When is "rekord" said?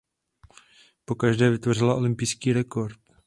2.53-2.97